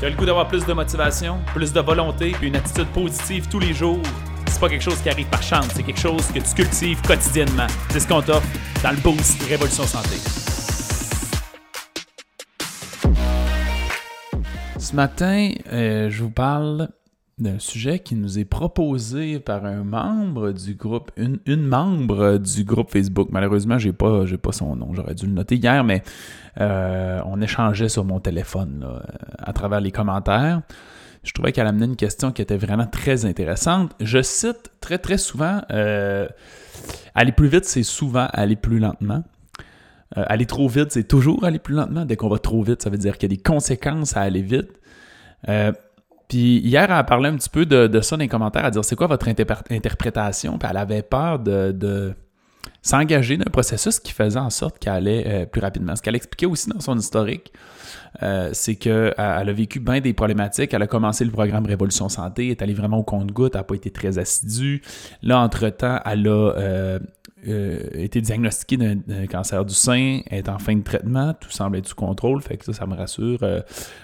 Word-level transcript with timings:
Tu 0.00 0.06
as 0.06 0.10
le 0.10 0.16
goût 0.16 0.26
d'avoir 0.26 0.48
plus 0.48 0.66
de 0.66 0.72
motivation, 0.72 1.38
plus 1.54 1.72
de 1.72 1.80
volonté, 1.80 2.32
puis 2.32 2.48
une 2.48 2.56
attitude 2.56 2.88
positive 2.88 3.48
tous 3.48 3.60
les 3.60 3.72
jours? 3.72 4.02
C'est 4.48 4.58
pas 4.58 4.68
quelque 4.68 4.82
chose 4.82 5.00
qui 5.00 5.08
arrive 5.08 5.28
par 5.28 5.42
chance, 5.42 5.68
c'est 5.72 5.84
quelque 5.84 6.00
chose 6.00 6.26
que 6.32 6.40
tu 6.40 6.54
cultives 6.54 7.00
quotidiennement. 7.02 7.68
C'est 7.90 8.00
ce 8.00 8.08
qu'on 8.08 8.20
t'offre 8.20 8.46
dans 8.82 8.90
le 8.90 8.96
Boost 8.96 9.40
Révolution 9.48 9.84
Santé. 9.84 10.16
Ce 14.78 14.94
matin, 14.96 15.50
euh, 15.72 16.10
je 16.10 16.22
vous 16.22 16.30
parle 16.30 16.88
d'un 17.38 17.58
sujet 17.58 17.98
qui 17.98 18.14
nous 18.14 18.38
est 18.38 18.44
proposé 18.44 19.40
par 19.40 19.64
un 19.64 19.82
membre 19.82 20.52
du 20.52 20.74
groupe, 20.74 21.10
une, 21.16 21.66
membre 21.66 22.38
du 22.38 22.64
groupe 22.64 22.90
Facebook. 22.90 23.28
Malheureusement, 23.32 23.78
j'ai 23.78 23.92
pas, 23.92 24.24
j'ai 24.24 24.38
pas 24.38 24.52
son 24.52 24.76
nom. 24.76 24.94
J'aurais 24.94 25.14
dû 25.14 25.26
le 25.26 25.32
noter 25.32 25.56
hier, 25.56 25.82
mais 25.82 26.02
euh, 26.60 27.20
on 27.26 27.40
échangeait 27.40 27.88
sur 27.88 28.04
mon 28.04 28.20
téléphone 28.20 28.86
à 29.38 29.52
travers 29.52 29.80
les 29.80 29.90
commentaires. 29.90 30.62
Je 31.24 31.32
trouvais 31.32 31.52
qu'elle 31.52 31.66
amenait 31.66 31.86
une 31.86 31.96
question 31.96 32.30
qui 32.32 32.42
était 32.42 32.56
vraiment 32.56 32.86
très 32.86 33.24
intéressante. 33.24 33.92
Je 33.98 34.22
cite 34.22 34.70
très 34.80 34.98
très 34.98 35.18
souvent 35.18 35.62
euh, 35.70 36.28
aller 37.14 37.32
plus 37.32 37.48
vite, 37.48 37.64
c'est 37.64 37.82
souvent 37.82 38.28
aller 38.32 38.56
plus 38.56 38.78
lentement. 38.78 39.24
Euh, 40.16 40.24
aller 40.28 40.46
trop 40.46 40.68
vite, 40.68 40.92
c'est 40.92 41.08
toujours 41.08 41.44
aller 41.44 41.58
plus 41.58 41.74
lentement. 41.74 42.04
Dès 42.04 42.16
qu'on 42.16 42.28
va 42.28 42.38
trop 42.38 42.62
vite, 42.62 42.82
ça 42.82 42.90
veut 42.90 42.98
dire 42.98 43.16
qu'il 43.16 43.30
y 43.30 43.32
a 43.32 43.36
des 43.36 43.42
conséquences 43.42 44.16
à 44.16 44.20
aller 44.20 44.42
vite. 44.42 44.70
Puis 46.28 46.58
hier, 46.58 46.84
elle 46.84 46.92
a 46.92 47.04
parlé 47.04 47.28
un 47.28 47.36
petit 47.36 47.50
peu 47.50 47.66
de, 47.66 48.00
ça 48.00 48.16
dans 48.16 48.20
les 48.20 48.28
commentaires, 48.28 48.64
à 48.64 48.70
dire 48.70 48.84
c'est 48.84 48.96
quoi 48.96 49.06
votre 49.06 49.28
interprétation, 49.28 50.58
puis 50.58 50.68
elle 50.70 50.76
avait 50.76 51.02
peur 51.02 51.38
de, 51.38 52.14
s'engager 52.82 53.36
dans 53.36 53.44
un 53.46 53.50
processus 53.50 53.98
qui 53.98 54.12
faisait 54.12 54.38
en 54.38 54.50
sorte 54.50 54.78
qu'elle 54.78 54.92
allait 54.92 55.24
euh, 55.26 55.46
plus 55.46 55.60
rapidement. 55.60 55.96
Ce 55.96 56.02
qu'elle 56.02 56.16
expliquait 56.16 56.46
aussi 56.46 56.68
dans 56.68 56.80
son 56.80 56.98
historique, 56.98 57.52
euh, 58.22 58.50
c'est 58.52 58.76
qu'elle 58.76 59.14
a 59.16 59.52
vécu 59.52 59.80
bien 59.80 60.00
des 60.00 60.12
problématiques. 60.12 60.74
Elle 60.74 60.82
a 60.82 60.86
commencé 60.86 61.24
le 61.24 61.30
programme 61.30 61.66
Révolution 61.66 62.08
Santé, 62.08 62.48
est 62.48 62.62
allée 62.62 62.74
vraiment 62.74 62.98
au 62.98 63.02
compte-goutte, 63.02 63.54
elle 63.54 63.60
n'a 63.60 63.64
pas 63.64 63.74
été 63.74 63.90
très 63.90 64.18
assidue. 64.18 64.82
Là, 65.22 65.40
entre-temps, 65.40 66.00
elle 66.04 66.28
a 66.28 66.52
euh, 67.46 67.78
été 67.94 68.20
diagnostiqué 68.20 68.76
d'un 68.76 69.26
cancer 69.26 69.64
du 69.64 69.74
sein, 69.74 70.20
est 70.30 70.48
en 70.48 70.58
fin 70.58 70.76
de 70.76 70.82
traitement, 70.82 71.34
tout 71.34 71.50
semble 71.50 71.78
être 71.78 71.88
sous 71.88 71.94
contrôle, 71.94 72.40
fait 72.42 72.56
que 72.56 72.64
ça, 72.64 72.72
ça 72.72 72.86
me 72.86 72.94
rassure. 72.94 73.40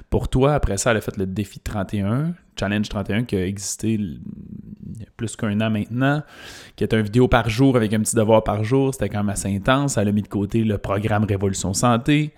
Pour 0.09 0.29
toi, 0.29 0.55
après 0.55 0.77
ça, 0.77 0.91
elle 0.91 0.99
a 0.99 1.01
fait 1.01 1.17
le 1.17 1.27
défi 1.27 1.61
31, 1.61 2.35
Challenge 2.59 2.89
31, 2.89 3.25
qui 3.25 3.37
a 3.37 3.47
existé 3.47 3.93
il 3.95 4.21
y 4.99 5.03
a 5.03 5.11
plus 5.17 5.37
qu'un 5.37 5.61
an 5.61 5.71
maintenant, 5.71 6.23
qui 6.77 6.85
est 6.85 6.95
un 6.95 7.03
vidéo 7.03 7.29
par 7.29 7.49
jour 7.49 7.77
avec 7.77 7.93
un 7.93 8.01
petit 8.01 8.17
devoir 8.17 8.45
par 8.45 8.65
jour, 8.65 8.93
c'était 8.93 9.09
quand 9.09 9.19
même 9.19 9.31
assez 9.31 9.55
intense. 9.55 9.97
Elle 9.97 10.09
a 10.09 10.13
mis 10.13 10.23
de 10.23 10.29
côté 10.29 10.65
le 10.65 10.79
programme 10.79 11.25
Révolution 11.25 11.73
Santé, 11.75 12.35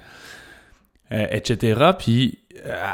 euh, 1.13 1.27
etc. 1.31 1.93
Puis 1.99 2.43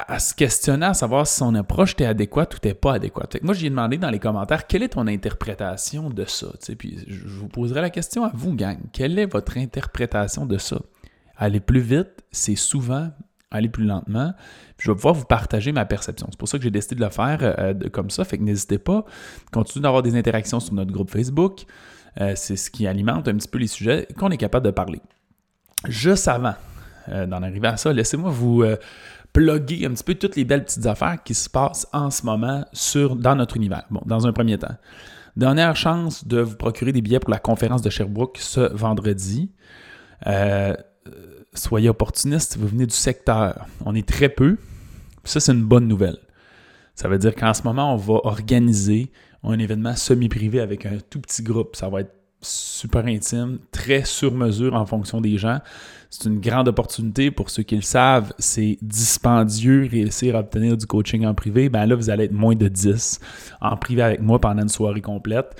à, 0.09 0.19
se 0.19 0.35
questionner 0.35 0.87
à 0.87 0.95
savoir 0.95 1.27
si 1.27 1.37
son 1.37 1.55
approche 1.55 1.93
était 1.93 2.07
adéquate 2.07 2.55
ou 2.55 2.75
pas 2.75 2.95
adéquate. 2.95 3.43
moi, 3.43 3.55
j'ai 3.55 3.71
demandé 3.71 3.99
dans 3.99 4.11
les 4.11 4.19
commentaires 4.19 4.67
quelle 4.67 4.83
est 4.83 4.91
ton 4.91 5.07
interprétation 5.07 6.11
de 6.11 6.25
ça? 6.25 6.49
Puis 6.79 6.99
je 7.07 7.27
vous 7.27 7.49
poserai 7.49 7.81
la 7.81 7.91
question 7.91 8.25
à 8.25 8.31
vous, 8.35 8.55
gang. 8.55 8.79
Quelle 8.93 9.19
est 9.19 9.27
votre 9.27 9.57
interprétation 9.59 10.47
de 10.47 10.59
ça? 10.59 10.81
Aller 11.37 11.61
plus 11.61 11.81
vite, 11.81 12.25
c'est 12.31 12.57
souvent 12.57 13.11
aller 13.51 13.69
plus 13.69 13.85
lentement. 13.85 14.35
je 14.79 14.91
vais 14.91 14.95
pouvoir 14.95 15.15
vous 15.15 15.25
partager 15.25 15.73
ma 15.73 15.85
perception. 15.85 16.27
C'est 16.31 16.39
pour 16.39 16.49
ça 16.49 16.59
que 16.59 16.65
j'ai 16.65 16.71
décidé 16.71 16.97
de 16.97 17.01
le 17.05 17.11
faire 17.11 17.39
euh, 17.41 17.75
comme 17.91 18.11
ça. 18.11 18.25
Fait 18.25 18.39
que 18.39 18.43
n'hésitez 18.43 18.79
pas. 18.79 19.05
Continuez 19.53 19.83
d'avoir 19.83 20.03
des 20.03 20.17
interactions 20.17 20.61
sur 20.61 20.75
notre 20.75 20.93
groupe 20.93 21.11
Facebook. 21.11 21.65
Euh, 22.21 22.33
c'est 22.37 22.57
ce 22.57 22.71
qui 22.71 22.87
alimente 22.87 23.29
un 23.29 23.37
petit 23.37 23.49
peu 23.49 23.59
les 23.59 23.67
sujets 23.67 24.07
qu'on 24.19 24.31
est 24.31 24.37
capable 24.37 24.67
de 24.67 24.71
parler. 24.71 25.01
Juste 25.87 26.29
avant 26.29 26.55
euh, 27.09 27.27
d'en 27.27 27.43
arriver 27.43 27.69
à 27.69 27.77
ça, 27.77 27.93
laissez-moi 27.93 28.31
vous 28.31 28.65
plugger 29.33 29.87
un 29.87 29.91
petit 29.91 30.05
peu 30.05 30.15
toutes 30.15 30.37
les 30.37 30.45
belles 30.45 30.65
petites 30.65 30.87
affaires 30.87 31.23
qui 31.23 31.35
se 31.35 31.49
passent 31.49 31.87
en 31.93 32.11
ce 32.11 32.25
moment 32.25 32.65
sur, 32.73 33.17
dans 33.17 33.35
notre 33.35 33.57
univers. 33.57 33.85
Bon, 33.91 34.03
dans 34.05 34.27
un 34.27 34.33
premier 34.33 34.59
temps. 34.59 34.77
Dernière 35.37 35.77
chance 35.77 36.27
de 36.27 36.41
vous 36.41 36.57
procurer 36.57 36.91
des 36.91 37.01
billets 37.01 37.21
pour 37.21 37.31
la 37.31 37.39
conférence 37.39 37.81
de 37.81 37.91
Sherbrooke 37.91 38.39
ce 38.41 38.75
vendredi. 38.75 39.53
Euh, 40.27 40.75
soyez 41.59 41.89
opportunistes, 41.89 42.57
vous 42.59 42.69
venez 42.69 42.87
du 42.87 42.95
secteur. 42.95 43.67
On 43.85 43.95
est 43.95 44.07
très 44.07 44.29
peu. 44.29 44.57
Ça, 45.25 45.41
c'est 45.41 45.53
une 45.53 45.65
bonne 45.65 45.87
nouvelle. 45.87 46.19
Ça 46.95 47.09
veut 47.09 47.19
dire 47.19 47.35
qu'en 47.35 47.55
ce 47.55 47.63
moment, 47.63 47.93
on 47.93 47.97
va 47.97 48.15
organiser 48.25 49.11
un 49.45 49.59
événement 49.59 49.95
semi-privé 49.95 50.61
avec 50.61 50.87
un 50.87 50.99
tout 51.11 51.21
petit 51.21 51.43
groupe. 51.43 51.77
Ça 51.77 51.89
va 51.89 52.01
être 52.01 52.13
super 52.41 53.07
intime, 53.07 53.59
très 53.73 54.05
sur 54.05 54.33
mesure 54.33 54.75
en 54.75 54.87
fonction 54.87 55.21
des 55.21 55.39
gens. 55.39 55.59
C'est 56.11 56.29
une 56.29 56.41
grande 56.41 56.69
opportunité 56.69 57.31
pour 57.31 57.51
ceux 57.51 57.63
qui 57.63 57.77
le 57.77 57.83
savent. 57.83 58.33
C'est 58.39 58.79
dispendieux 58.81 59.89
réussir 59.91 60.37
à 60.37 60.41
obtenir 60.41 60.77
du 60.77 60.87
coaching 60.87 61.27
en 61.27 61.35
privé. 61.35 61.69
Ben 61.69 61.87
là, 61.87 61.95
vous 61.95 62.11
allez 62.11 62.25
être 62.25 62.33
moins 62.33 62.55
de 62.55 62.69
10 62.69 63.21
en 63.61 63.77
privé 63.77 64.03
avec 64.03 64.21
moi 64.21 64.41
pendant 64.41 64.63
une 64.63 64.69
soirée 64.69 65.03
complète. 65.03 65.57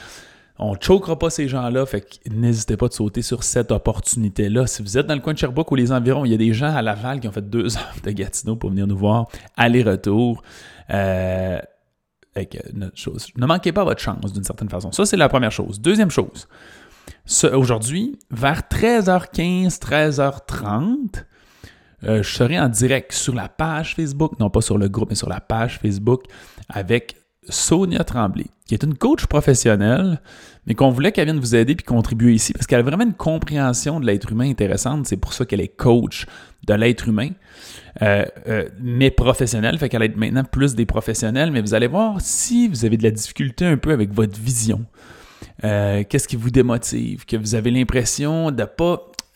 On 0.59 0.73
ne 0.73 0.81
choquera 0.81 1.17
pas 1.19 1.31
ces 1.31 1.47
gens-là, 1.47 1.87
fait 1.87 2.01
que 2.01 2.29
n'hésitez 2.31 2.77
pas 2.77 2.89
de 2.89 2.93
sauter 2.93 3.23
sur 3.23 3.45
cette 3.45 3.71
opportunité-là. 3.71 4.67
Si 4.67 4.83
vous 4.83 4.99
êtes 4.99 5.07
dans 5.07 5.15
le 5.15 5.21
coin 5.21 5.33
de 5.33 5.39
Sherbrooke 5.39 5.71
ou 5.71 5.77
les 5.77 5.93
environs, 5.93 6.25
il 6.25 6.33
y 6.33 6.35
a 6.35 6.39
des 6.39 6.53
gens 6.53 6.75
à 6.75 6.83
Laval 6.83 7.21
qui 7.21 7.29
ont 7.29 7.33
fait 7.33 7.49
deux 7.49 7.77
heures 7.79 7.95
de 8.03 8.11
Gatineau 8.11 8.57
pour 8.57 8.71
venir 8.71 8.87
nous 8.87 8.97
voir, 8.97 9.29
aller-retour. 9.57 10.43
Euh. 10.91 11.59
Ne 12.37 13.47
manquez 13.47 13.73
pas 13.73 13.83
votre 13.83 14.01
chance 14.01 14.33
d'une 14.33 14.45
certaine 14.45 14.69
façon. 14.69 14.93
Ça, 14.93 15.05
c'est 15.05 15.17
la 15.17 15.29
première 15.29 15.51
chose. 15.51 15.81
Deuxième 15.81 16.11
chose, 16.11 16.47
aujourd'hui, 17.53 18.17
vers 18.31 18.61
13h15, 18.71 19.81
13h30, 19.81 21.25
euh, 22.05 22.23
je 22.23 22.33
serai 22.33 22.59
en 22.61 22.69
direct 22.69 23.13
sur 23.13 23.35
la 23.35 23.49
page 23.49 23.97
Facebook, 23.97 24.39
non 24.39 24.51
pas 24.51 24.61
sur 24.61 24.79
le 24.79 24.89
groupe, 24.89 25.11
mais 25.11 25.17
sur 25.17 25.29
la 25.29 25.41
page 25.41 25.81
Facebook 25.81 26.23
avec 26.69 27.17
Sonia 27.49 28.05
Tremblay, 28.05 28.47
qui 28.67 28.75
est 28.75 28.83
une 28.83 28.95
coach 28.95 29.27
professionnelle, 29.27 30.21
mais 30.67 30.75
qu'on 30.75 30.91
voulait 30.91 31.13
qu'elle 31.13 31.27
vienne 31.27 31.41
vous 31.41 31.55
aider 31.55 31.75
puis 31.75 31.85
contribuer 31.85 32.35
ici 32.35 32.53
parce 32.53 32.67
qu'elle 32.67 32.81
a 32.81 32.83
vraiment 32.83 33.05
une 33.05 33.15
compréhension 33.15 34.01
de 34.01 34.07
l'être 34.07 34.31
humain 34.33 34.51
intéressante. 34.51 35.07
C'est 35.07 35.17
pour 35.17 35.33
ça 35.33 35.47
qu'elle 35.47 35.61
est 35.61 35.69
coach 35.69 36.27
de 36.67 36.75
l'être 36.75 37.09
humain, 37.09 37.31
euh, 38.03 38.25
euh, 38.49 38.69
mais 38.81 39.11
professionnelle. 39.11 39.79
Fait 39.79 39.89
qu'elle 39.89 40.03
aide 40.03 40.17
maintenant 40.17 40.45
plus 40.45 40.75
des 40.75 40.87
professionnels. 40.87 41.51
Mais 41.51 41.61
vous 41.61 41.75
allez 41.75 41.87
voir 41.87 42.21
si 42.21 42.69
vous 42.69 42.85
avez 42.85 42.97
de 42.97 43.03
la 43.03 43.11
difficulté 43.11 43.65
un 43.65 43.77
peu 43.77 43.93
avec 43.93 44.13
votre 44.13 44.39
vision. 44.39 44.85
Euh, 45.65 46.05
qu'est-ce 46.09 46.29
qui 46.29 46.37
vous 46.37 46.51
démotive, 46.51 47.25
que 47.25 47.37
vous 47.37 47.55
avez 47.55 47.71
l'impression 47.71 48.51
de 48.51 48.63
ne 48.63 48.67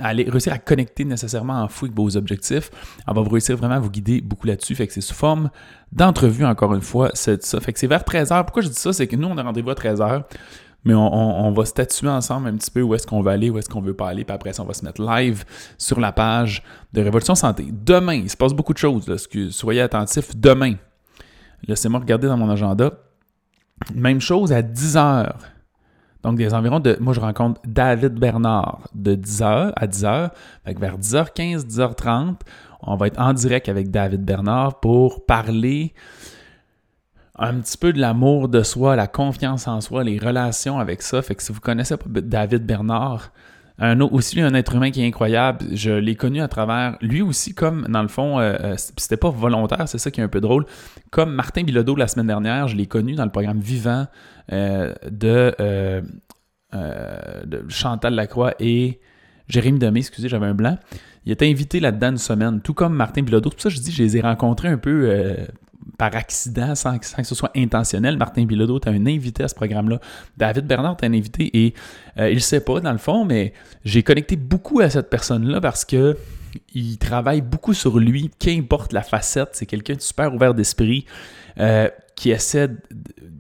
aller 0.07 0.25
réussir 0.29 0.53
à 0.53 0.59
connecter 0.59 1.05
nécessairement 1.05 1.63
en 1.63 1.69
fou 1.69 1.87
avec 1.87 1.97
vos 1.97 2.17
objectifs. 2.17 2.71
On 3.07 3.13
va 3.13 3.21
vous 3.21 3.31
réussir 3.31 3.57
vraiment 3.57 3.75
à 3.75 3.81
vous 3.81 3.91
guider 3.91 4.21
beaucoup 4.21 4.47
là-dessus. 4.47 4.75
Fait 4.75 4.87
que 4.87 4.93
c'est 4.93 5.01
sous 5.01 5.15
forme 5.15 5.51
d'entrevue, 5.93 6.45
encore 6.45 6.75
une 6.75 6.83
fois. 6.83 7.11
C'est 7.15 7.43
ça. 7.45 7.61
Fait 7.61 7.73
que 7.73 7.79
c'est 7.79 7.87
vers 7.87 8.03
13h. 8.03 8.45
Pourquoi 8.45 8.63
je 8.63 8.69
dis 8.69 8.75
ça? 8.75 8.93
C'est 8.93 9.07
que 9.07 9.17
nous, 9.17 9.29
on 9.29 9.37
a 9.39 9.43
rendez-vous 9.43 9.71
à 9.71 9.75
13h. 9.75 10.25
Mais 10.85 10.95
on, 10.95 11.53
va 11.53 11.65
statuer 11.65 12.09
ensemble 12.09 12.49
un 12.49 12.57
petit 12.57 12.71
peu 12.71 12.83
où 12.83 12.95
est-ce 12.95 13.07
qu'on 13.07 13.23
va 13.23 13.33
aller, 13.33 13.51
où 13.51 13.59
est-ce 13.59 13.69
qu'on 13.69 13.81
veut 13.81 13.95
pas 13.95 14.09
aller, 14.09 14.25
puis 14.25 14.35
après 14.35 14.53
ça, 14.53 14.65
on 14.65 14.67
va 14.67 14.75
se 14.75 14.85
mettre 14.85 15.01
live 15.01 15.45
sur 15.79 16.01
la 16.01 16.11
page 16.11 16.65
de 16.93 17.01
Révolution 17.01 17.37
Santé. 17.37 17.69
Demain, 17.71 18.15
il 18.15 18.29
se 18.29 18.37
passe 18.37 18.53
beaucoup 18.53 18.73
de 18.73 18.79
choses, 18.79 19.07
soyez 19.51 19.81
attentifs. 19.81 20.37
Demain, 20.37 20.75
laissez-moi 21.69 22.01
regarder 22.01 22.27
dans 22.27 22.37
mon 22.37 22.51
agenda. 22.51 22.91
Même 23.95 24.21
chose 24.21 24.53
à 24.53 24.61
10 24.61 24.97
h 24.97 25.33
donc, 26.23 26.37
des 26.37 26.55
environs 26.55 26.81
de. 26.81 26.97
Moi, 27.01 27.15
je 27.15 27.21
rencontre 27.21 27.61
David 27.65 28.15
Bernard 28.15 28.89
de 28.95 29.15
10h 29.17 29.73
à 29.75 29.87
10h. 29.87 30.31
Fait 30.65 30.79
vers 30.79 30.99
10h15, 30.99 31.67
10h30, 31.67 32.37
on 32.83 32.97
va 32.97 33.09
être 33.09 33.21
en 33.21 33.33
direct 33.33 33.69
avec 33.69 33.91
David 33.91 34.25
Bernard 34.25 34.81
pour 34.81 35.27
parler 35.27 35.95
un 37.37 37.55
petit 37.61 37.77
peu 37.77 37.93
de 37.93 38.01
l'amour 38.01 38.49
de 38.49 38.63
soi, 38.63 38.95
la 38.95 39.09
confiance 39.09 39.67
en 39.67 39.81
soi, 39.81 40.05
les 40.05 40.19
relations 40.19 40.79
avec 40.79 41.03
ça. 41.03 41.23
Fait 41.23 41.35
que 41.35 41.43
si 41.43 41.53
vous 41.53 41.61
connaissez 41.61 41.97
pas 41.97 42.07
David 42.09 42.65
Bernard, 42.65 43.33
un 43.79 44.01
autre, 44.01 44.15
aussi 44.15 44.41
un 44.41 44.55
être 44.55 44.75
humain 44.75 44.91
qui 44.91 45.03
est 45.03 45.07
incroyable. 45.07 45.65
Je 45.73 45.91
l'ai 45.91 46.15
connu 46.15 46.41
à 46.41 46.49
travers 46.49 46.97
lui 47.01 47.23
aussi, 47.23 47.55
comme 47.55 47.87
dans 47.89 48.03
le 48.03 48.09
fond, 48.09 48.39
euh, 48.39 48.55
euh, 48.61 48.75
c'était 48.77 49.17
pas 49.17 49.31
volontaire, 49.31 49.89
c'est 49.89 49.99
ça 49.99 50.11
qui 50.11 50.21
est 50.21 50.25
un 50.25 50.29
peu 50.29 50.41
drôle. 50.41 50.67
Comme 51.11 51.33
Martin 51.35 51.63
Bilodeau 51.63 51.97
la 51.97 52.09
semaine 52.09 52.27
dernière, 52.27 52.69
je 52.69 52.77
l'ai 52.77 52.87
connu 52.87 53.15
dans 53.15 53.25
le 53.25 53.31
programme 53.31 53.61
Vivant 53.61 54.07
euh, 54.53 54.93
de, 55.11 55.55
de, 56.73 57.65
Chantal 57.69 58.15
Lacroix 58.15 58.55
et 58.61 59.01
Jérémy 59.49 59.79
Demé, 59.79 60.01
excusez, 60.01 60.29
j'avais 60.29 60.47
un 60.47 60.55
blanc. 60.55 60.79
Il 61.25 61.33
était 61.33 61.49
invité 61.49 61.79
là-dedans 61.81 62.11
une 62.11 62.19
semaine, 62.19 62.61
tout 62.61 62.75
comme 62.75 62.95
Martin 62.95 63.23
Bilodeau. 63.23 63.51
C'est 63.57 63.63
ça 63.63 63.69
que 63.69 63.77
je 63.77 63.81
dis, 63.81 63.93
je 63.93 64.03
les 64.03 64.17
ai 64.17 64.21
rencontrés 64.21 64.69
un 64.69 64.79
peu 64.79 65.37
par 65.99 66.15
accident, 66.17 66.75
sans, 66.75 66.99
que 66.99 67.23
ce 67.23 67.35
soit 67.35 67.51
intentionnel. 67.57 68.17
Martin 68.17 68.45
Bilodeau 68.45 68.79
est 68.81 68.89
un 68.89 69.07
invité 69.07 69.45
à 69.45 69.49
ce 69.49 69.55
programme-là. 69.55 70.01
David 70.37 70.67
Bernard 70.67 70.97
est 71.01 71.07
un 71.07 71.13
invité 71.13 71.51
et 71.53 71.75
euh, 72.19 72.31
il 72.31 72.37
ne 72.37 72.41
sait 72.41 72.61
pas, 72.61 72.81
dans 72.81 72.93
le 72.93 72.99
fond, 72.99 73.25
mais 73.25 73.53
j'ai 73.85 74.03
connecté 74.03 74.37
beaucoup 74.37 74.81
à 74.81 74.91
cette 74.91 75.11
personne-là 75.11 75.61
parce 75.61 75.85
que 75.85 76.17
il 76.75 76.99
travaille 76.99 77.41
beaucoup 77.41 77.75
sur 77.75 77.99
lui, 77.99 78.31
qu'importe 78.39 78.93
la 78.93 79.03
facette. 79.03 79.51
C'est 79.53 79.67
quelqu'un 79.67 79.95
de 79.95 80.01
super 80.01 80.35
ouvert 80.35 80.55
d'esprit. 80.55 81.07
Euh, 81.59 81.89
qui 82.15 82.31
essaie 82.31 82.69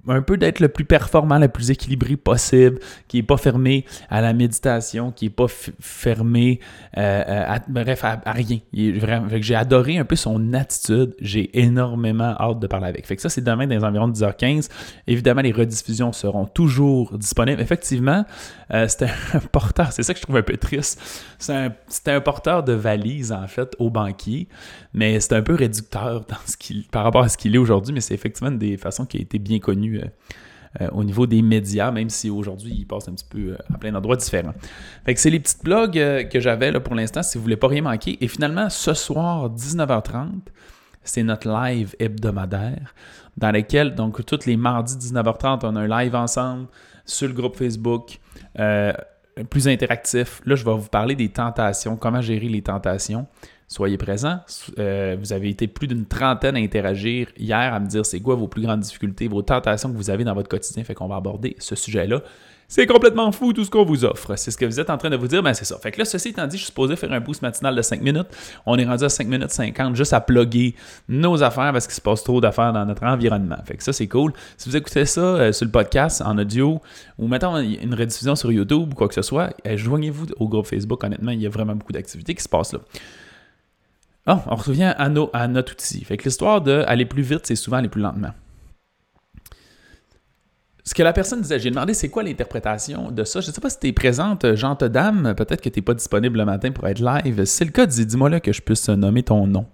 un 0.09 0.23
peu 0.23 0.37
d'être 0.37 0.61
le 0.61 0.69
plus 0.69 0.85
performant, 0.85 1.39
le 1.39 1.49
plus 1.49 1.71
équilibré 1.71 2.17
possible, 2.17 2.79
qui 3.07 3.19
n'est 3.19 3.23
pas 3.23 3.37
fermé 3.37 3.85
à 4.11 4.21
la 4.21 4.33
méditation, 4.33 5.13
qui 5.13 5.27
n'est 5.27 5.31
pas 5.31 5.47
fermé 5.49 6.61
euh, 6.99 7.45
à, 7.47 7.61
bref, 7.69 8.05
à, 8.05 8.21
rien. 8.33 8.59
j'ai 8.73 9.55
adoré 9.55 9.99
un 9.99 10.05
peu 10.05 10.17
son 10.17 10.53
attitude. 10.55 11.15
J'ai 11.21 11.57
énormément 11.59 12.35
hâte 12.39 12.59
de 12.59 12.67
parler 12.67 12.87
avec. 12.87 13.07
Fait 13.07 13.17
que 13.17 13.23
ça, 13.23 13.29
c'est 13.29 13.43
demain 13.43 13.67
dans 13.67 13.77
les 13.77 13.85
environs 13.85 14.09
10h15. 14.09 14.69
Évidemment, 15.07 15.43
les 15.43 15.53
rediffusions 15.53 16.13
seront 16.13 16.47
toujours 16.47 17.17
disponibles. 17.17 17.61
Effectivement, 17.61 18.25
euh, 18.73 18.89
c'était 18.89 19.11
un 19.35 19.41
porteur, 19.41 19.93
c'est 19.93 20.03
ça 20.03 20.15
que 20.15 20.19
je 20.19 20.25
trouve 20.25 20.37
un 20.37 20.43
peu 20.43 20.57
triste. 20.57 21.01
C'était 21.39 22.11
un, 22.13 22.21
porteur 22.21 22.63
de 22.63 22.73
valise, 22.73 23.33
en 23.33 23.47
fait, 23.47 23.75
au 23.79 23.91
banquier, 23.91 24.49
mais 24.95 25.21
c'est 25.21 25.35
un 25.35 25.43
peu 25.43 25.55
réducteur 25.55 26.25
par 26.91 27.05
rapport 27.05 27.23
à 27.23 27.29
ce 27.29 27.37
qu'il 27.37 27.55
est 27.55 27.59
aujourd'hui, 27.59 27.93
mais 27.93 28.01
c'est 28.01 28.15
effectivement 28.15 28.51
des 28.63 28.77
façons 28.77 29.07
qui 29.07 29.19
a 29.19 29.21
été 29.21 29.39
bien 29.39 29.59
connue 29.59 30.01
euh, 30.01 30.07
euh, 30.81 30.89
au 30.93 31.05
niveau 31.05 31.27
des 31.27 31.43
médias, 31.43 31.91
même 31.91 32.09
si 32.09 32.31
aujourd'hui 32.31 32.73
il 32.79 32.87
passe 32.87 33.09
un 33.09 33.13
petit 33.13 33.27
peu 33.29 33.57
à 33.73 33.79
plein 33.79 33.93
d'endroits 33.93 34.17
différents. 34.17 34.55
Fait 35.05 35.15
que 35.15 35.21
c'est 35.21 35.31
les 35.31 35.41
petites 35.41 35.63
blogs 35.63 35.93
que 35.93 36.41
j'avais 36.41 36.73
pour 36.81 36.95
l'instant, 36.95 37.23
si 37.23 37.37
vous 37.37 37.43
voulez 37.43 37.57
pas 37.57 37.69
rien 37.69 37.83
manquer. 37.83 38.17
Et 38.25 38.29
finalement, 38.29 38.71
ce 38.71 38.95
soir, 38.95 39.51
19h30, 39.51 40.29
c'est 41.05 41.23
notre 41.23 41.49
live 41.49 41.95
hebdomadaire 41.99 42.95
dans 43.37 43.51
lequel, 43.51 43.95
donc, 43.95 44.25
tous 44.25 44.47
les 44.47 44.57
mardis 44.57 44.97
19h30, 44.97 45.61
on 45.65 45.77
a 45.77 45.81
un 45.81 45.89
live 46.03 46.15
ensemble 46.15 46.69
sur 47.05 47.29
le 47.29 47.35
groupe 47.35 47.57
Facebook. 47.57 48.19
Euh, 48.59 48.93
plus 49.49 49.67
interactif. 49.67 50.43
Là, 50.45 50.57
je 50.57 50.65
vais 50.65 50.75
vous 50.75 50.89
parler 50.89 51.15
des 51.15 51.31
tentations, 51.31 51.97
comment 51.97 52.21
gérer 52.21 52.49
les 52.49 52.61
tentations. 52.61 53.27
Soyez 53.73 53.97
présents. 53.97 54.39
Euh, 54.79 55.17
vous 55.19 55.33
avez 55.33 55.49
été 55.49 55.67
plus 55.67 55.87
d'une 55.87 56.05
trentaine 56.05 56.57
à 56.57 56.59
interagir 56.59 57.29
hier, 57.39 57.73
à 57.73 57.81
me 57.81 57.87
dire 57.87 58.05
c'est 58.05 58.21
quoi 58.21 58.35
vos 58.35 58.47
plus 58.47 58.61
grandes 58.61 58.81
difficultés, 58.81 59.29
vos 59.29 59.41
tentations 59.41 59.91
que 59.91 59.97
vous 59.97 60.11
avez 60.11 60.25
dans 60.25 60.35
votre 60.35 60.51
quotidien. 60.51 60.85
Fait 60.85 60.93
qu'on 60.93 61.09
va 61.09 61.17
aborder 61.17 61.57
ce 61.59 61.75
sujet-là 61.75 62.23
c'est 62.75 62.87
complètement 62.87 63.31
fou 63.33 63.53
tout 63.53 63.67
ce 63.67 63.71
qu'on 63.71 63.85
vous 63.85 64.07
offre. 64.07 64.35
C'est 64.37 64.51
ce 64.51 64.57
que 64.57 64.65
vous 64.65 64.81
êtes 64.81 64.89
en 64.89 64.97
train 64.97 65.11
de 65.11 65.17
vous 65.17 65.29
dire, 65.29 65.43
ben 65.43 65.53
c'est 65.53 65.67
ça. 65.67 65.77
Fait 65.77 65.91
que 65.91 65.99
là, 65.99 66.07
ceci 66.07 66.31
étant 66.31 66.47
dit, 66.47 66.57
je 66.57 66.63
suis 66.63 66.69
supposé 66.69 66.97
faire 66.97 67.13
un 67.13 67.21
boost 67.21 67.43
matinal 67.43 67.77
de 67.77 67.83
5 67.83 68.01
minutes. 68.01 68.29
On 68.65 68.79
est 68.79 68.87
rendu 68.87 69.05
à 69.05 69.11
5 69.11 69.27
minutes 69.29 69.51
50 69.51 69.95
juste 69.95 70.15
à 70.15 70.23
plugger 70.23 70.75
nos 71.07 71.43
affaires 71.43 71.71
parce 71.75 71.87
qu'il 71.87 71.95
se 71.95 72.01
passe 72.01 72.25
trop 72.25 72.41
d'affaires 72.41 72.73
dans 72.73 72.87
notre 72.87 73.03
environnement. 73.03 73.59
Fait 73.67 73.77
que 73.77 73.85
ça, 73.85 73.93
c'est 73.93 74.09
cool. 74.09 74.33
Si 74.57 74.71
vous 74.71 74.77
écoutez 74.77 75.05
ça 75.05 75.21
euh, 75.21 75.53
sur 75.53 75.67
le 75.67 75.71
podcast, 75.71 76.23
en 76.25 76.39
audio, 76.39 76.81
ou 77.19 77.29
mettons 77.29 77.59
une 77.59 77.95
rediffusion 77.95 78.37
sur 78.37 78.51
YouTube 78.51 78.93
ou 78.93 78.95
quoi 78.95 79.07
que 79.07 79.15
ce 79.15 79.23
soit, 79.23 79.51
euh, 79.67 79.77
joignez-vous 79.77 80.29
au 80.39 80.49
groupe 80.49 80.67
Facebook. 80.67 81.05
Honnêtement, 81.05 81.33
il 81.33 81.43
y 81.43 81.47
a 81.47 81.51
vraiment 81.51 81.75
beaucoup 81.75 81.93
d'activités 81.93 82.35
qui 82.35 82.43
se 82.43 82.49
passent 82.49 82.73
là. 82.73 82.81
Oh, 84.27 84.39
on 84.47 84.55
revient 84.55 84.95
à, 84.97 85.09
nos, 85.09 85.31
à 85.33 85.49
notre 85.49 85.73
outil. 85.73 86.05
Fait 86.05 86.17
que 86.17 86.25
l'histoire 86.25 86.61
d'aller 86.61 87.07
plus 87.07 87.23
vite, 87.23 87.41
c'est 87.45 87.57
souvent 87.57 87.79
aller 87.79 87.89
plus 87.89 88.03
lentement 88.03 88.33
ce 90.85 90.95
que 90.95 91.03
la 91.03 91.13
personne 91.13 91.41
disait, 91.41 91.61
j'ai 91.61 91.71
demandé 91.71 91.95
c'est 91.95 92.09
quoi 92.09 92.23
l'interprétation 92.23 93.11
de 93.11 93.25
ça? 93.25 93.41
Je 93.41 93.49
ne 93.49 93.53
sais 93.53 93.61
pas 93.61 93.71
si 93.71 93.79
tu 93.79 93.87
es 93.89 93.93
présente, 93.93 94.55
Jean 94.55 94.75
Dame, 94.75 95.35
peut-être 95.37 95.61
que 95.61 95.69
tu 95.69 95.79
n'es 95.79 95.83
pas 95.83 95.95
disponible 95.95 96.39
le 96.39 96.45
matin 96.45 96.73
pour 96.73 96.89
être 96.89 96.99
live. 96.99 97.45
Si 97.45 97.57
c'est 97.59 97.65
le 97.65 97.71
cas, 97.71 97.87
dis-moi 97.87 98.29
là 98.29 98.41
que 98.41 98.53
je 98.53 98.61
puisse 98.61 98.89
nommer 98.89 99.23
ton 99.23 99.47
nom. 99.47 99.67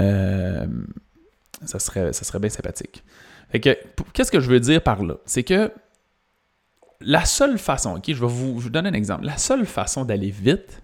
Euh, 0.00 0.66
ça, 1.66 1.78
serait, 1.78 2.10
bien 2.40 2.48
sympathique. 2.48 3.04
qu'est-ce 3.52 4.30
que 4.30 4.40
je 4.40 4.50
veux 4.50 4.60
dire 4.60 4.82
par 4.82 5.02
là? 5.02 5.16
C'est 5.26 5.42
que 5.42 5.70
la 7.00 7.26
seule 7.26 7.58
façon, 7.58 7.96
ok, 7.96 8.04
je 8.08 8.20
vais 8.20 8.26
vous, 8.26 8.60
je 8.60 8.68
donner 8.70 8.88
un 8.88 8.94
exemple. 8.94 9.26
La 9.26 9.36
seule 9.36 9.66
façon 9.66 10.06
d'aller 10.06 10.30
vite, 10.30 10.82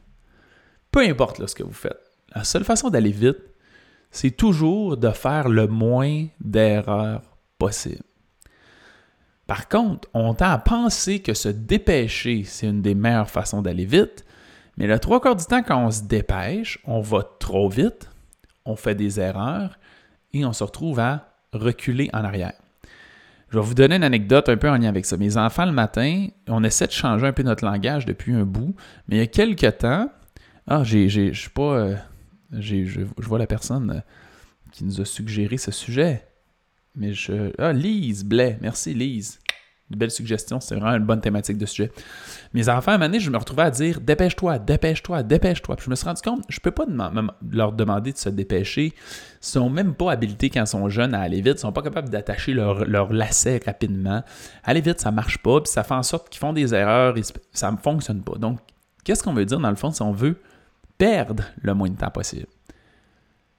peu 0.93 1.01
importe 1.01 1.45
ce 1.47 1.55
que 1.55 1.63
vous 1.63 1.73
faites, 1.73 2.10
la 2.35 2.45
seule 2.45 2.65
façon 2.65 2.91
d'aller 2.91 3.11
vite, 3.11 3.39
c'est 4.11 4.31
toujours 4.31 4.97
de 4.97 5.11
faire 5.11 5.49
le 5.49 5.67
moins 5.67 6.27
d'erreurs 6.41 7.23
possible. 7.59 8.03
Par 9.47 9.69
contre, 9.69 10.09
on 10.15 10.35
tend 10.35 10.51
à 10.51 10.59
penser 10.59 11.21
que 11.21 11.35
se 11.35 11.49
dépêcher, 11.49 12.45
c'est 12.45 12.69
une 12.69 12.83
des 12.83 12.95
meilleures 12.95 13.31
façons 13.31 13.63
d'aller 13.63 13.85
vite, 13.85 14.25
mais 14.77 14.87
le 14.87 14.99
trois 14.99 15.21
quarts 15.21 15.37
du 15.37 15.45
temps, 15.45 15.63
quand 15.63 15.85
on 15.85 15.91
se 15.91 16.03
dépêche, 16.05 16.79
on 16.85 17.01
va 17.01 17.23
trop 17.39 17.69
vite, 17.69 18.09
on 18.65 18.77
fait 18.77 18.95
des 18.95 19.19
erreurs 19.19 19.79
et 20.33 20.45
on 20.45 20.53
se 20.53 20.63
retrouve 20.63 21.01
à 21.01 21.35
reculer 21.53 22.09
en 22.13 22.25
arrière. 22.25 22.55
Je 23.49 23.59
vais 23.59 23.65
vous 23.65 23.75
donner 23.75 23.97
une 23.97 24.05
anecdote 24.05 24.49
un 24.49 24.57
peu 24.57 24.71
en 24.71 24.77
lien 24.77 24.89
avec 24.89 25.05
ça. 25.05 25.17
Mes 25.17 25.37
enfants, 25.37 25.67
le 25.67 25.73
matin, 25.73 26.29
on 26.47 26.63
essaie 26.63 26.87
de 26.87 26.93
changer 26.93 27.27
un 27.27 27.33
peu 27.33 27.43
notre 27.43 27.65
langage 27.65 28.07
depuis 28.07 28.33
un 28.33 28.45
bout, 28.45 28.77
mais 29.09 29.17
il 29.17 29.19
y 29.19 29.23
a 29.23 29.27
quelques 29.27 29.79
temps, 29.79 30.09
ah, 30.69 30.85
j'ai, 30.85 31.09
je 31.09 31.33
suis 31.33 31.51
pas, 31.51 31.75
euh, 31.75 31.97
je, 32.53 33.03
vois 33.19 33.39
la 33.39 33.47
personne 33.47 34.03
qui 34.73 34.85
nous 34.85 35.01
a 35.01 35.05
suggéré 35.05 35.57
ce 35.57 35.71
sujet. 35.71 36.27
Mais 36.97 37.13
je. 37.13 37.53
Ah, 37.59 37.73
Lise 37.73 38.25
Blais. 38.25 38.59
Merci, 38.61 38.95
Lise. 38.95 39.39
Une 39.91 39.99
belle 39.99 40.11
suggestion. 40.11 40.61
C'est 40.61 40.77
vraiment 40.77 40.97
une 40.97 41.05
bonne 41.05 41.21
thématique 41.21 41.59
de 41.59 41.67
sujet. 41.67 41.91
Mes 42.55 42.69
enfants, 42.69 42.93
à 42.93 42.95
un 42.95 42.99
moment 42.99 43.19
je 43.19 43.29
me 43.29 43.37
retrouvais 43.37 43.65
à 43.65 43.71
dire 43.71 44.01
dépêche-toi, 44.01 44.61
dépêche-toi, 44.61 45.25
dépêche-toi. 45.25 45.77
Puis 45.77 45.87
je 45.87 45.91
me 45.91 45.97
suis 45.97 46.07
rendu 46.07 46.23
compte, 46.23 46.45
je 46.49 46.61
peux 46.61 46.71
pas 46.71 46.87
leur 47.51 47.73
demander 47.73 48.13
de 48.13 48.17
se 48.17 48.29
dépêcher. 48.29 48.87
Ils 48.87 48.93
sont 49.41 49.69
même 49.69 49.95
pas 49.95 50.13
habilités 50.13 50.49
quand 50.49 50.61
ils 50.61 50.67
sont 50.69 50.89
jeunes 50.89 51.13
à 51.13 51.21
aller 51.21 51.41
vite. 51.41 51.55
Ils 51.57 51.59
sont 51.59 51.73
pas 51.73 51.83
capables 51.83 52.09
d'attacher 52.09 52.53
leur, 52.53 53.13
lacet 53.13 53.63
rapidement. 53.67 54.23
Aller 54.63 54.81
vite, 54.81 55.01
ça 55.01 55.11
marche 55.11 55.39
pas. 55.39 55.61
Puis 55.61 55.73
ça 55.73 55.83
fait 55.83 55.95
en 55.95 56.05
sorte 56.05 56.29
qu'ils 56.29 56.41
font 56.41 56.53
des 56.53 56.73
erreurs 56.73 57.17
ça 57.53 57.73
ne 57.73 57.77
fonctionne 57.77 58.23
pas. 58.23 58.37
Donc, 58.39 58.61
qu'est-ce 59.03 59.25
qu'on 59.25 59.35
veut 59.35 59.45
dire 59.45 59.59
dans 59.59 59.71
le 59.71 59.77
fond 59.77 59.91
si 59.91 60.03
on 60.03 60.13
veut 60.13 60.41
perdre 61.01 61.45
le 61.63 61.73
moins 61.73 61.89
de 61.89 61.97
temps 61.97 62.11
possible? 62.11 62.47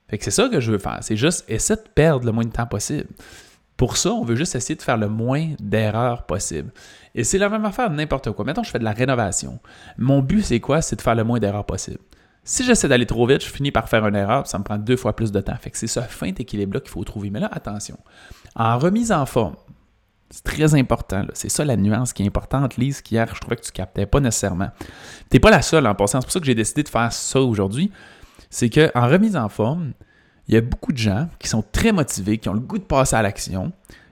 Fait 0.08 0.20
que 0.20 0.24
c'est 0.24 0.32
ça 0.32 0.48
que 0.48 0.60
je 0.60 0.72
veux 0.72 0.78
faire. 0.78 1.00
C'est 1.02 1.18
juste 1.18 1.44
essayer 1.48 1.82
de 1.82 1.90
perdre 1.90 2.26
le 2.26 2.32
moins 2.32 2.46
de 2.46 2.52
temps 2.52 2.68
possible. 2.68 3.08
Pour 3.78 3.98
ça, 3.98 4.12
on 4.12 4.24
veut 4.24 4.36
juste 4.36 4.54
essayer 4.54 4.76
de 4.76 4.82
faire 4.84 4.98
le 4.98 5.10
moins 5.10 5.50
d'erreurs 5.60 6.28
possible. 6.28 6.72
Et 7.16 7.24
c'est 7.24 7.40
la 7.40 7.50
même 7.50 7.66
affaire 7.66 7.90
n'importe 7.90 8.32
quoi. 8.32 8.46
Maintenant, 8.46 8.62
je 8.62 8.70
fais 8.70 8.78
de 8.78 8.84
la 8.84 8.92
rénovation. 8.92 9.60
Mon 9.98 10.22
but, 10.22 10.44
c'est 10.44 10.60
quoi? 10.60 10.84
C'est 10.84 10.98
de 10.98 11.02
faire 11.02 11.16
le 11.16 11.24
moins 11.24 11.40
d'erreurs 11.40 11.66
possible. 11.66 11.98
Si 12.44 12.64
j'essaie 12.64 12.88
d'aller 12.88 13.08
trop 13.08 13.26
vite, 13.26 13.44
je 13.44 13.50
finis 13.50 13.72
par 13.72 13.90
faire 13.90 14.06
une 14.06 14.16
erreur, 14.16 14.46
ça 14.46 14.60
me 14.60 14.64
prend 14.64 14.78
deux 14.78 14.98
fois 14.98 15.16
plus 15.16 15.32
de 15.32 15.42
temps. 15.42 15.56
Fait 15.60 15.72
c'est 15.74 15.88
ce 15.88 16.00
fin 16.02 16.28
équilibre-là 16.28 16.80
qu'il 16.80 16.92
faut 16.92 17.04
trouver. 17.04 17.32
Mais 17.32 17.40
là, 17.40 17.50
attention. 17.52 17.98
En 18.56 18.78
remise 18.78 19.12
en 19.12 19.26
forme, 19.26 19.56
c'est 20.32 20.44
très 20.44 20.74
important. 20.76 21.26
C'est 21.34 21.50
ça 21.50 21.64
la 21.64 21.78
nuance 21.78 22.14
qui 22.14 22.24
est 22.24 22.28
importante, 22.28 22.78
Lise, 22.78 23.02
qu'hier, 23.02 23.28
je 23.36 23.40
trouvais 23.40 23.58
que 23.58 23.62
tu 23.62 23.72
captais 23.72 24.06
pas 24.06 24.20
nécessairement. 24.20 24.70
Tu 25.30 25.40
pas 25.40 25.52
la 25.52 25.62
seule 25.62 25.86
en 25.86 25.94
passant. 25.94 26.22
C'est 26.22 26.26
pour 26.26 26.34
ça 26.34 26.40
que 26.40 26.46
j'ai 26.46 26.56
décidé 26.56 26.84
de 26.84 26.90
faire 26.90 27.12
ça 27.12 27.42
aujourd'hui 27.42 27.92
c'est 28.52 28.70
qu'en 28.70 29.08
remise 29.08 29.36
en 29.36 29.50
forme, 29.50 29.94
il 30.48 30.54
y 30.54 30.58
a 30.58 30.62
beaucoup 30.62 30.92
de 30.92 30.98
gens 30.98 31.30
qui 31.40 31.48
sont 31.48 31.64
très 31.72 31.92
motivés, 31.92 32.38
qui 32.38 32.50
ont 32.50 32.54
le 32.54 32.60
goût 32.60 32.78
de 32.78 32.84
passer 32.84 33.16
à 33.16 33.22
l'action, 33.22 33.72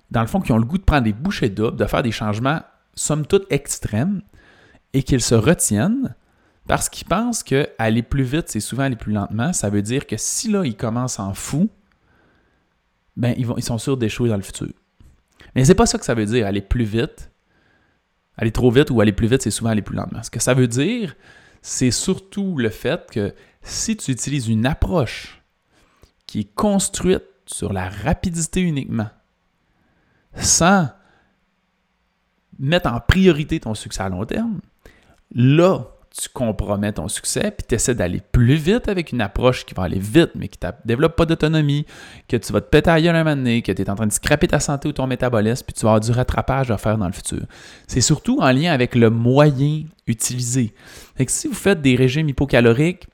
dans 0.09 0.21
le 0.21 0.27
fond, 0.27 0.39
qui 0.39 0.51
ont 0.51 0.57
le 0.57 0.65
goût 0.65 0.77
de 0.77 0.83
prendre 0.83 1.03
des 1.03 1.13
bouchées 1.13 1.49
doubles, 1.49 1.77
de 1.77 1.85
faire 1.85 2.01
des 2.01 2.11
changements, 2.11 2.61
somme 2.95 3.27
toute, 3.27 3.45
extrêmes, 3.51 4.21
et 4.93 5.03
qu'ils 5.03 5.21
se 5.21 5.35
retiennent 5.35 6.15
parce 6.67 6.87
qu'ils 6.87 7.07
pensent 7.07 7.43
que 7.43 7.67
aller 7.77 8.01
plus 8.01 8.23
vite, 8.23 8.45
c'est 8.47 8.59
souvent 8.59 8.83
aller 8.83 8.95
plus 8.95 9.11
lentement. 9.11 9.53
Ça 9.53 9.69
veut 9.69 9.81
dire 9.81 10.07
que 10.07 10.15
si 10.17 10.49
là, 10.49 10.63
ils 10.63 10.77
commencent 10.77 11.19
en 11.19 11.33
fou, 11.33 11.69
ben, 13.17 13.33
ils, 13.37 13.45
vont, 13.45 13.57
ils 13.57 13.63
sont 13.63 13.77
sûrs 13.77 13.97
d'échouer 13.97 14.29
dans 14.29 14.37
le 14.37 14.41
futur. 14.41 14.69
Mais 15.55 15.65
c'est 15.65 15.75
pas 15.75 15.85
ça 15.85 15.97
que 15.97 16.05
ça 16.05 16.13
veut 16.13 16.25
dire, 16.25 16.45
aller 16.45 16.61
plus 16.61 16.85
vite. 16.85 17.31
Aller 18.37 18.51
trop 18.51 18.71
vite 18.71 18.89
ou 18.89 19.01
aller 19.01 19.11
plus 19.11 19.27
vite, 19.27 19.41
c'est 19.41 19.51
souvent 19.51 19.69
aller 19.69 19.81
plus 19.81 19.95
lentement. 19.95 20.23
Ce 20.23 20.29
que 20.29 20.39
ça 20.39 20.53
veut 20.53 20.67
dire, 20.67 21.15
c'est 21.61 21.91
surtout 21.91 22.57
le 22.57 22.69
fait 22.69 23.09
que 23.11 23.33
si 23.61 23.97
tu 23.97 24.11
utilises 24.11 24.47
une 24.47 24.65
approche 24.65 25.41
qui 26.25 26.41
est 26.41 26.55
construite 26.55 27.25
sur 27.45 27.73
la 27.73 27.89
rapidité 27.89 28.61
uniquement, 28.61 29.09
sans 30.35 30.89
mettre 32.59 32.91
en 32.91 32.99
priorité 32.99 33.59
ton 33.59 33.73
succès 33.73 34.03
à 34.03 34.09
long 34.09 34.25
terme, 34.25 34.61
là, 35.33 35.87
tu 36.17 36.27
compromets 36.29 36.91
ton 36.91 37.07
succès, 37.07 37.51
puis 37.51 37.65
tu 37.67 37.75
essaies 37.75 37.93
d'aller 37.95 38.21
plus 38.31 38.55
vite 38.55 38.87
avec 38.87 39.11
une 39.11 39.21
approche 39.21 39.65
qui 39.65 39.73
va 39.73 39.83
aller 39.83 39.99
vite, 39.99 40.31
mais 40.35 40.47
qui 40.47 40.57
ne 40.63 40.71
développe 40.83 41.15
pas 41.15 41.25
d'autonomie, 41.25 41.85
que 42.27 42.35
tu 42.35 42.51
vas 42.51 42.61
te 42.61 42.69
péter 42.69 42.89
à 42.89 42.95
un 42.95 43.23
moment 43.23 43.35
donné, 43.35 43.61
que 43.61 43.71
tu 43.71 43.81
es 43.81 43.89
en 43.89 43.95
train 43.95 44.07
de 44.07 44.11
scraper 44.11 44.47
ta 44.47 44.59
santé 44.59 44.89
ou 44.89 44.91
ton 44.91 45.07
métabolisme, 45.07 45.65
puis 45.65 45.73
tu 45.73 45.81
vas 45.81 45.91
avoir 45.91 46.01
du 46.01 46.11
rattrapage 46.11 46.71
à 46.71 46.77
faire 46.77 46.97
dans 46.97 47.07
le 47.07 47.13
futur. 47.13 47.43
C'est 47.87 48.01
surtout 48.01 48.39
en 48.39 48.51
lien 48.51 48.71
avec 48.71 48.95
le 48.95 49.09
moyen 49.09 49.83
utilisé. 50.07 50.73
Si 51.27 51.47
vous 51.47 51.53
faites 51.53 51.81
des 51.81 51.95
régimes 51.95 52.27
hypocaloriques, 52.27 53.07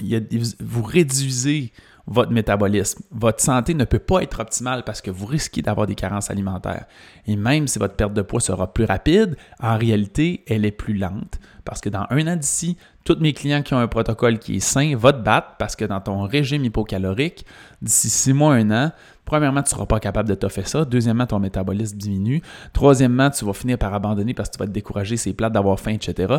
vous 0.00 0.82
réduisez 0.82 1.72
votre 2.06 2.32
métabolisme. 2.32 3.02
Votre 3.10 3.40
santé 3.40 3.74
ne 3.74 3.84
peut 3.84 3.98
pas 3.98 4.22
être 4.22 4.40
optimale 4.40 4.84
parce 4.84 5.00
que 5.00 5.10
vous 5.10 5.26
risquez 5.26 5.62
d'avoir 5.62 5.86
des 5.86 5.94
carences 5.94 6.30
alimentaires. 6.30 6.86
Et 7.26 7.36
même 7.36 7.66
si 7.66 7.78
votre 7.78 7.94
perte 7.94 8.12
de 8.12 8.22
poids 8.22 8.40
sera 8.40 8.72
plus 8.72 8.84
rapide, 8.84 9.36
en 9.60 9.78
réalité, 9.78 10.44
elle 10.46 10.64
est 10.64 10.70
plus 10.70 10.94
lente 10.94 11.38
parce 11.64 11.80
que 11.80 11.88
dans 11.88 12.06
un 12.10 12.26
an 12.26 12.36
d'ici, 12.36 12.76
tous 13.04 13.16
mes 13.20 13.32
clients 13.32 13.62
qui 13.62 13.74
ont 13.74 13.78
un 13.78 13.88
protocole 13.88 14.38
qui 14.38 14.56
est 14.56 14.60
sain 14.60 14.94
vont 14.96 15.12
te 15.12 15.18
battre 15.18 15.56
parce 15.58 15.76
que 15.76 15.84
dans 15.84 16.00
ton 16.00 16.22
régime 16.22 16.64
hypocalorique, 16.64 17.46
d'ici 17.80 18.10
six 18.10 18.32
mois, 18.32 18.54
un 18.54 18.70
an, 18.70 18.92
premièrement, 19.24 19.62
tu 19.62 19.68
ne 19.68 19.76
seras 19.76 19.86
pas 19.86 19.98
capable 19.98 20.28
de 20.28 20.34
t'offrir 20.34 20.68
ça. 20.68 20.84
Deuxièmement, 20.84 21.26
ton 21.26 21.38
métabolisme 21.38 21.96
diminue. 21.96 22.42
Troisièmement, 22.72 23.30
tu 23.30 23.44
vas 23.44 23.54
finir 23.54 23.78
par 23.78 23.94
abandonner 23.94 24.34
parce 24.34 24.50
que 24.50 24.56
tu 24.56 24.58
vas 24.58 24.66
te 24.66 24.72
décourager, 24.72 25.16
c'est 25.16 25.32
plate 25.32 25.52
d'avoir 25.52 25.80
faim, 25.80 25.92
etc. 25.92 26.34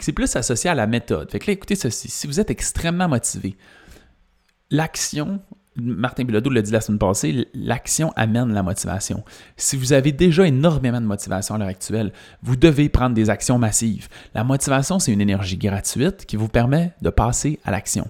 C'est 0.00 0.12
plus 0.12 0.34
associé 0.36 0.68
à 0.68 0.74
la 0.74 0.86
méthode. 0.86 1.30
Fait 1.30 1.38
que 1.38 1.46
là, 1.46 1.52
écoutez 1.54 1.74
ceci. 1.74 2.08
Si 2.08 2.26
vous 2.26 2.38
êtes 2.38 2.50
extrêmement 2.50 3.08
motivé, 3.08 3.56
l'action, 4.70 5.40
Martin 5.76 6.24
Bilodeau 6.24 6.50
l'a 6.50 6.62
dit 6.62 6.72
la 6.72 6.80
semaine 6.80 6.98
passée, 6.98 7.48
l'action 7.54 8.12
amène 8.16 8.52
la 8.52 8.62
motivation. 8.62 9.24
Si 9.56 9.76
vous 9.76 9.92
avez 9.92 10.12
déjà 10.12 10.46
énormément 10.46 11.00
de 11.00 11.06
motivation 11.06 11.54
à 11.54 11.58
l'heure 11.58 11.68
actuelle, 11.68 12.12
vous 12.42 12.56
devez 12.56 12.88
prendre 12.88 13.14
des 13.14 13.30
actions 13.30 13.58
massives. 13.58 14.08
La 14.34 14.44
motivation, 14.44 14.98
c'est 14.98 15.12
une 15.12 15.20
énergie 15.20 15.56
gratuite 15.56 16.26
qui 16.26 16.36
vous 16.36 16.48
permet 16.48 16.92
de 17.00 17.10
passer 17.10 17.60
à 17.64 17.70
l'action. 17.70 18.08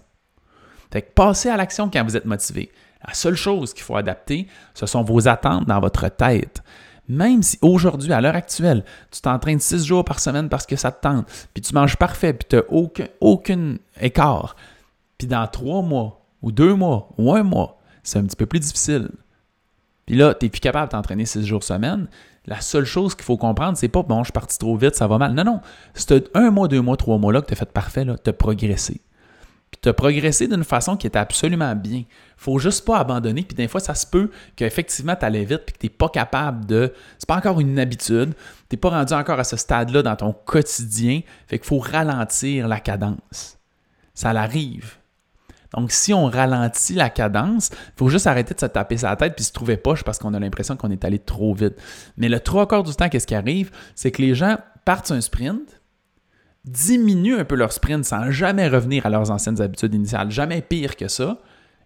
Fait 0.91 1.03
que 1.03 1.12
passez 1.12 1.50
à 1.50 1.57
l'action 1.57 1.91
quand 1.91 2.03
vous 2.05 2.17
êtes 2.17 2.25
motivé. 2.25 2.71
La 3.07 3.15
seule 3.15 3.37
chose 3.37 3.75
qu'il 3.75 3.85
faut 3.85 3.97
adapter, 3.97 4.49
ce 4.75 4.87
sont 4.87 5.03
vos 5.03 5.29
attentes 5.29 5.67
dans 5.67 5.81
votre 5.81 6.09
tête. 6.09 6.62
Même 7.09 7.43
si 7.43 7.59
aujourd'hui, 7.62 8.12
à 8.12 8.21
l'heure 8.21 8.35
actuelle, 8.35 8.85
tu 9.11 9.21
t'entraînes 9.21 9.61
six 9.61 9.85
jours 9.85 10.05
par 10.05 10.21
semaine 10.21 10.49
parce 10.49 10.67
que 10.67 10.77
ça 10.77 10.91
te 10.91 11.03
tente, 11.03 11.27
puis 11.55 11.62
tu 11.62 11.75
manges 11.75 11.97
parfait, 11.97 12.35
puis 12.35 12.47
tu 12.49 12.57
n'as 12.57 12.62
aucun, 12.69 13.07
aucun 13.21 13.77
écart, 14.00 14.57
puis 15.17 15.27
dans 15.27 15.47
trois 15.47 15.81
mois, 15.81 16.18
ou 16.42 16.52
deux 16.52 16.75
mois, 16.75 17.09
ou 17.18 17.33
un 17.35 17.42
mois, 17.42 17.78
c'est 18.02 18.18
un 18.18 18.25
petit 18.25 18.37
peu 18.37 18.47
plus 18.47 18.61
difficile. 18.61 19.11
Puis 20.07 20.16
là, 20.16 20.35
tu 20.35 20.47
n'es 20.47 20.50
plus 20.50 20.61
capable 20.61 20.87
de 20.87 20.92
t'entraîner 20.92 21.26
six 21.26 21.47
jours 21.47 21.62
semaine. 21.62 22.09
La 22.47 22.61
seule 22.61 22.87
chose 22.87 23.14
qu'il 23.14 23.25
faut 23.25 23.37
comprendre, 23.37 23.76
c'est 23.76 23.88
pas 23.88 24.02
bon, 24.02 24.21
je 24.21 24.26
suis 24.26 24.33
parti 24.33 24.57
trop 24.57 24.76
vite, 24.76 24.95
ça 24.95 25.07
va 25.07 25.18
mal. 25.18 25.35
Non, 25.35 25.45
non. 25.45 25.61
C'est 25.95 26.30
un 26.35 26.50
mois, 26.50 26.68
deux 26.68 26.80
mois, 26.80 26.97
trois 26.97 27.18
mois 27.18 27.33
là 27.33 27.42
que 27.42 27.47
tu 27.47 27.52
as 27.52 27.57
fait 27.57 27.71
parfait, 27.71 28.07
tu 28.25 28.30
as 28.30 28.33
progressé 28.33 29.02
puis 29.71 29.80
tu 29.83 29.88
as 29.88 29.92
progressé 29.92 30.49
d'une 30.49 30.64
façon 30.64 30.97
qui 30.97 31.07
était 31.07 31.18
absolument 31.18 31.75
bien. 31.75 32.04
faut 32.37 32.59
juste 32.59 32.85
pas 32.85 32.99
abandonner, 32.99 33.42
puis 33.42 33.54
des 33.54 33.68
fois, 33.68 33.80
ça 33.80 33.95
se 33.95 34.07
peut 34.07 34.30
qu'effectivement, 34.57 35.14
tu 35.14 35.25
allais 35.25 35.45
vite, 35.45 35.64
puis 35.66 35.75
que 35.75 35.78
tu 35.78 35.87
n'es 35.87 35.90
pas 35.90 36.09
capable 36.09 36.64
de. 36.66 36.92
C'est 37.18 37.28
pas 37.28 37.37
encore 37.37 37.61
une 37.61 37.78
habitude, 37.78 38.35
tu 38.68 38.76
n'es 38.76 38.78
pas 38.78 38.90
rendu 38.90 39.12
encore 39.12 39.38
à 39.38 39.45
ce 39.45 39.57
stade-là 39.57 40.02
dans 40.02 40.16
ton 40.16 40.33
quotidien, 40.33 41.21
fait 41.47 41.59
qu'il 41.59 41.66
faut 41.66 41.78
ralentir 41.78 42.68
la 42.68 42.80
cadence. 42.80 43.59
Ça 44.14 44.33
l'arrive. 44.33 44.98
Donc, 45.75 45.93
si 45.93 46.15
on 46.15 46.27
ralentit 46.27 46.95
la 46.95 47.11
cadence, 47.11 47.71
il 47.73 47.93
faut 47.97 48.09
juste 48.09 48.27
arrêter 48.27 48.55
de 48.55 48.61
se 48.61 48.67
taper 48.67 48.97
sa 48.97 49.15
tête 49.17 49.35
puis 49.35 49.45
se 49.45 49.53
trouver 49.53 49.77
poche 49.77 50.03
parce 50.03 50.19
qu'on 50.19 50.33
a 50.35 50.41
l'impression 50.41 50.77
qu'on 50.77 50.91
est 50.91 51.05
allé 51.05 51.19
trop 51.19 51.53
vite. 51.55 51.75
Mais 52.17 52.29
le 52.29 52.41
trois 52.41 52.67
quarts 52.67 52.85
du 52.85 52.95
temps, 52.95 53.09
qu'est-ce 53.09 53.27
qui 53.27 53.35
arrive? 53.35 53.71
C'est 53.95 54.11
que 54.11 54.23
les 54.23 54.35
gens 54.35 54.57
partent 54.85 55.11
un 55.11 55.21
sprint, 55.21 55.83
diminuent 56.65 57.39
un 57.39 57.45
peu 57.45 57.55
leur 57.55 57.73
sprint 57.73 58.05
sans 58.05 58.31
jamais 58.31 58.69
revenir 58.69 59.05
à 59.05 59.11
leurs 59.11 59.31
anciennes 59.31 59.61
habitudes 59.61 59.95
initiales, 59.95 60.31
jamais 60.31 60.63
pire 60.63 60.97
que 60.97 61.09
ça. 61.09 61.39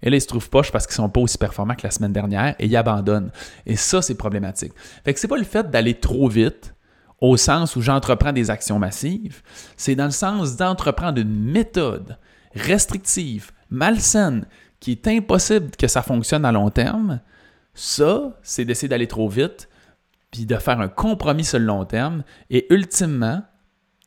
Et 0.03 0.11
là, 0.11 0.17
ils 0.17 0.21
se 0.21 0.27
trouvent 0.27 0.51
poche 0.51 0.73
parce 0.73 0.87
qu'ils 0.87 0.97
sont 0.97 1.09
pas 1.09 1.21
aussi 1.21 1.39
performants 1.39 1.75
que 1.75 1.85
la 1.87 1.91
semaine 1.91 2.13
dernière 2.13 2.55
et 2.59 2.67
ils 2.67 2.77
abandonnent. 2.77 3.31
Et 3.67 3.77
ça, 3.77 4.03
c'est 4.03 4.17
problématique. 4.17 4.73
Fait 5.05 5.15
que 5.15 5.21
c'est 5.21 5.29
pas 5.29 5.37
le 5.37 5.45
fait 5.45 5.71
d'aller 5.71 5.95
trop 5.95 6.29
vite 6.29 6.75
au 7.21 7.37
sens 7.37 7.77
où 7.77 7.81
j'entreprends 7.81 8.33
des 8.33 8.51
actions 8.51 8.81
massives, 8.81 9.43
c'est 9.77 9.95
dans 9.95 10.07
le 10.07 10.11
sens 10.11 10.57
d'entreprendre 10.57 11.21
une 11.21 11.53
méthode 11.53 12.19
restrictive, 12.53 13.53
malsaine, 13.73 14.47
qui 14.81 14.93
est 14.93 15.09
impossible 15.09 15.71
que 15.77 15.89
ça 15.89 16.03
fonctionne 16.03 16.45
à 16.45 16.53
long 16.53 16.71
terme. 16.71 17.21
Ça, 17.75 18.39
c'est 18.43 18.65
d'essayer 18.65 18.89
d'aller 18.89 19.09
trop 19.09 19.29
vite, 19.29 19.69
puis 20.31 20.47
de 20.47 20.57
faire 20.57 20.81
un 20.81 20.89
compromis 20.89 21.45
sur 21.45 21.59
le 21.59 21.65
long 21.65 21.85
terme. 21.85 22.23
Et 22.51 22.73
ultimement, 22.73 23.43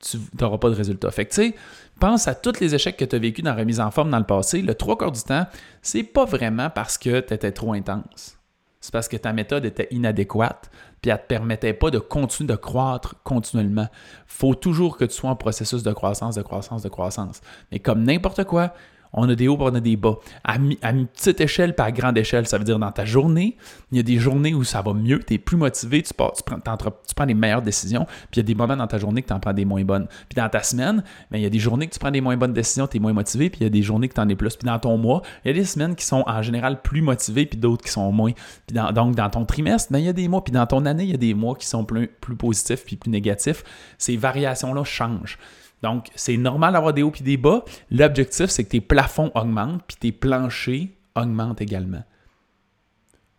tu 0.01 0.17
n'auras 0.39 0.57
pas 0.57 0.69
de 0.69 0.75
résultat. 0.75 1.09
Fait 1.11 1.25
que, 1.25 1.33
tu 1.33 1.41
sais, 1.41 1.55
pense 1.99 2.27
à 2.27 2.35
tous 2.35 2.59
les 2.59 2.75
échecs 2.75 2.97
que 2.97 3.05
tu 3.05 3.15
as 3.15 3.19
vécu 3.19 3.41
dans 3.41 3.51
la 3.51 3.57
remise 3.57 3.79
en 3.79 3.91
forme 3.91 4.11
dans 4.11 4.19
le 4.19 4.25
passé. 4.25 4.61
Le 4.61 4.75
trois 4.75 4.97
quarts 4.97 5.11
du 5.11 5.21
temps, 5.21 5.45
c'est 5.81 6.03
pas 6.03 6.25
vraiment 6.25 6.69
parce 6.69 6.97
que 6.97 7.19
tu 7.21 7.33
étais 7.33 7.51
trop 7.51 7.73
intense. 7.73 8.37
C'est 8.81 8.91
parce 8.91 9.07
que 9.07 9.17
ta 9.17 9.33
méthode 9.33 9.65
était 9.65 9.87
inadéquate, 9.89 10.69
puis 11.01 11.09
elle 11.09 11.17
ne 11.17 11.21
te 11.21 11.27
permettait 11.27 11.73
pas 11.73 11.89
de 11.89 11.97
continuer 11.97 12.49
de 12.49 12.55
croître 12.55 13.15
continuellement. 13.23 13.87
faut 14.27 14.53
toujours 14.53 14.97
que 14.97 15.05
tu 15.05 15.15
sois 15.15 15.31
en 15.31 15.35
processus 15.35 15.81
de 15.81 15.91
croissance, 15.91 16.35
de 16.35 16.43
croissance, 16.43 16.83
de 16.83 16.89
croissance. 16.89 17.41
Mais 17.71 17.79
comme 17.79 18.03
n'importe 18.03 18.43
quoi, 18.43 18.75
on 19.15 19.29
a 19.29 19.35
des 19.35 19.47
hauts, 19.47 19.57
on 19.59 19.73
a 19.73 19.79
des 19.79 19.95
bas. 19.95 20.17
À, 20.43 20.57
petite 20.57 21.41
échelle, 21.41 21.73
pas 21.73 21.85
à 21.85 21.91
grande 21.91 22.17
échelle, 22.17 22.47
ça 22.47 22.57
veut 22.57 22.63
dire 22.63 22.77
dans 22.77 22.91
ta 22.91 23.05
journée, 23.05 23.57
il 23.91 23.97
y 23.97 23.99
a 23.99 24.03
des 24.03 24.17
journées 24.17 24.53
où 24.53 24.63
ça 24.63 24.81
va 24.81 24.93
mieux, 24.93 25.19
tu 25.19 25.33
es 25.33 25.37
plus 25.37 25.57
motivé, 25.57 26.03
tu, 26.03 26.13
prends, 26.13 26.31
tu, 26.31 27.25
les 27.25 27.33
meilleures 27.33 27.61
décisions, 27.61 28.05
puis 28.05 28.27
il 28.33 28.37
y 28.37 28.39
a 28.41 28.43
des 28.43 28.55
moments 28.55 28.75
dans 28.75 28.87
ta 28.87 28.97
journée 28.97 29.21
que 29.21 29.27
tu 29.27 29.33
en 29.33 29.39
prends 29.39 29.53
des 29.53 29.65
moins 29.65 29.83
bonnes. 29.83 30.07
Puis 30.29 30.35
dans 30.35 30.49
ta 30.49 30.61
semaine, 30.61 31.03
mais 31.31 31.39
il 31.39 31.43
y 31.43 31.45
a 31.45 31.49
des 31.49 31.59
journées 31.59 31.87
que 31.87 31.93
tu 31.93 31.99
prends 31.99 32.11
des 32.11 32.21
moins 32.21 32.37
bonnes 32.37 32.53
décisions, 32.53 32.87
tu 32.87 32.97
es 32.97 32.99
moins 32.99 33.13
motivé, 33.13 33.49
puis 33.49 33.61
il 33.61 33.63
y 33.63 33.67
a 33.67 33.69
des 33.69 33.81
journées 33.81 34.09
que 34.09 34.13
tu 34.13 34.21
en 34.21 34.29
es 34.29 34.35
plus. 34.35 34.55
Puis 34.55 34.65
dans 34.65 34.79
ton 34.79 34.97
mois, 34.97 35.21
il 35.43 35.47
y 35.49 35.51
a 35.51 35.53
des 35.53 35.65
semaines 35.65 35.95
qui 35.95 36.05
sont 36.05 36.23
en 36.27 36.41
général 36.41 36.81
plus 36.81 37.01
motivées, 37.01 37.45
puis 37.45 37.57
d'autres 37.57 37.83
qui 37.83 37.91
sont 37.91 38.11
moins. 38.11 38.31
Puis 38.67 38.77
donc 38.93 39.15
dans 39.15 39.29
ton 39.29 39.45
trimestre, 39.45 39.91
mais 39.91 40.01
il 40.01 40.05
y 40.05 40.09
a 40.09 40.13
des 40.13 40.27
mois, 40.27 40.43
puis 40.43 40.51
dans 40.51 40.67
ton 40.67 40.85
année, 40.85 41.03
il 41.03 41.11
y 41.11 41.15
a 41.15 41.17
des 41.17 41.33
mois 41.33 41.55
qui 41.55 41.67
sont 41.67 41.85
plus, 41.85 42.07
plus 42.07 42.35
positifs, 42.35 42.85
puis 42.85 42.95
plus 42.97 43.09
négatifs. 43.09 43.63
Ces 43.97 44.17
variations-là 44.17 44.83
changent. 44.83 45.37
Donc, 45.85 46.07
c'est 46.15 46.35
normal 46.35 46.73
d'avoir 46.73 46.93
des 46.93 47.03
hauts 47.03 47.13
et 47.19 47.23
des 47.23 47.37
bas. 47.37 47.63
L'objectif, 47.91 48.47
c'est 48.47 48.63
que 48.63 48.69
tes 48.69 48.81
plafonds 48.81 49.31
augmentent 49.35 49.83
puis 49.85 49.97
tes 49.99 50.11
planchers 50.11 50.87
augmentent 51.15 51.61
également. 51.61 52.03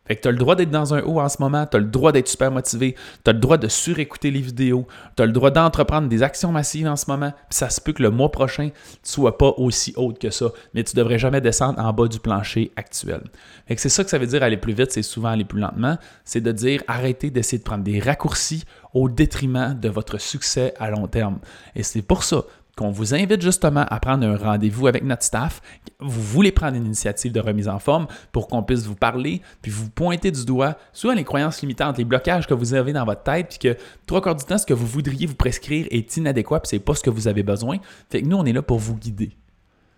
Fait 0.06 0.16
que 0.16 0.22
tu 0.22 0.28
as 0.28 0.30
le 0.30 0.38
droit 0.38 0.54
d'être 0.54 0.70
dans 0.70 0.94
un 0.94 1.02
haut 1.02 1.20
en 1.20 1.28
ce 1.28 1.36
moment, 1.40 1.66
tu 1.66 1.76
as 1.76 1.80
le 1.80 1.86
droit 1.86 2.12
d'être 2.12 2.28
super 2.28 2.50
motivé, 2.50 2.94
tu 3.24 3.30
as 3.30 3.32
le 3.32 3.40
droit 3.40 3.58
de 3.58 3.68
surécouter 3.68 4.30
les 4.30 4.40
vidéos, 4.40 4.86
tu 5.16 5.22
as 5.22 5.26
le 5.26 5.32
droit 5.32 5.50
d'entreprendre 5.50 6.08
des 6.08 6.22
actions 6.22 6.52
massives 6.52 6.86
en 6.86 6.96
ce 6.96 7.10
moment, 7.10 7.30
puis 7.30 7.56
ça 7.56 7.70
se 7.70 7.80
peut 7.80 7.92
que 7.92 8.02
le 8.02 8.10
mois 8.10 8.30
prochain, 8.30 8.70
tu 9.02 9.10
sois 9.10 9.38
pas 9.38 9.52
aussi 9.56 9.92
haut 9.96 10.12
que 10.12 10.30
ça, 10.30 10.46
mais 10.74 10.84
tu 10.84 10.96
devrais 10.96 11.18
jamais 11.18 11.40
descendre 11.40 11.80
en 11.80 11.92
bas 11.92 12.08
du 12.08 12.20
plancher 12.20 12.72
actuel. 12.76 13.22
Fait 13.66 13.74
que 13.74 13.80
c'est 13.80 13.88
ça 13.88 14.04
que 14.04 14.10
ça 14.10 14.18
veut 14.18 14.26
dire 14.26 14.42
aller 14.42 14.56
plus 14.56 14.72
vite, 14.72 14.92
c'est 14.92 15.02
souvent 15.02 15.28
aller 15.28 15.44
plus 15.44 15.60
lentement, 15.60 15.98
c'est 16.24 16.40
de 16.40 16.52
dire 16.52 16.82
arrêtez 16.86 17.30
d'essayer 17.30 17.58
de 17.58 17.64
prendre 17.64 17.84
des 17.84 17.98
raccourcis 17.98 18.64
au 18.94 19.08
détriment 19.08 19.78
de 19.78 19.88
votre 19.88 20.18
succès 20.18 20.74
à 20.78 20.90
long 20.90 21.06
terme. 21.06 21.38
Et 21.74 21.82
c'est 21.82 22.02
pour 22.02 22.22
ça 22.22 22.44
qu'on 22.76 22.90
vous 22.90 23.14
invite 23.14 23.40
justement 23.40 23.86
à 23.88 24.00
prendre 24.00 24.26
un 24.26 24.36
rendez-vous 24.36 24.86
avec 24.86 25.02
notre 25.02 25.22
staff. 25.22 25.62
Vous 25.98 26.20
voulez 26.20 26.52
prendre 26.52 26.76
une 26.76 26.84
initiative 26.84 27.32
de 27.32 27.40
remise 27.40 27.68
en 27.68 27.78
forme 27.78 28.06
pour 28.32 28.48
qu'on 28.48 28.62
puisse 28.62 28.84
vous 28.84 28.94
parler, 28.94 29.40
puis 29.62 29.70
vous 29.70 29.88
pointer 29.88 30.30
du 30.30 30.44
doigt 30.44 30.76
soit 30.92 31.14
les 31.14 31.24
croyances 31.24 31.62
limitantes, 31.62 31.96
les 31.96 32.04
blocages 32.04 32.46
que 32.46 32.52
vous 32.52 32.74
avez 32.74 32.92
dans 32.92 33.04
votre 33.06 33.22
tête, 33.22 33.48
puis 33.48 33.58
que 33.58 33.78
trois 34.06 34.20
quarts 34.20 34.36
du 34.36 34.44
temps, 34.44 34.58
ce 34.58 34.66
que 34.66 34.74
vous 34.74 34.86
voudriez 34.86 35.26
vous 35.26 35.34
prescrire 35.34 35.86
est 35.90 36.16
inadéquat, 36.18 36.60
puis 36.60 36.68
c'est 36.68 36.78
pas 36.78 36.94
ce 36.94 37.02
que 37.02 37.10
vous 37.10 37.28
avez 37.28 37.42
besoin. 37.42 37.78
Fait 38.10 38.20
que 38.20 38.26
nous, 38.26 38.36
on 38.36 38.44
est 38.44 38.52
là 38.52 38.62
pour 38.62 38.78
vous 38.78 38.94
guider. 38.94 39.32